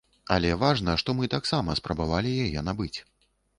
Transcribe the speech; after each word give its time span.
Але 0.35 0.49
важна, 0.63 0.95
што 1.01 1.15
мы 1.19 1.29
таксама 1.35 1.77
спрабавалі 1.83 2.35
яе 2.49 2.67
набыць. 2.71 2.93